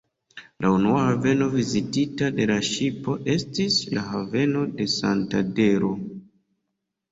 La 0.63 0.69
unua 0.77 1.01
haveno 1.09 1.49
vizitita 1.55 2.29
de 2.39 2.47
la 2.53 2.57
ŝipo 2.71 3.15
estis 3.35 3.79
la 3.93 4.07
haveno 4.15 4.67
de 4.81 4.91
Santandero. 4.97 5.95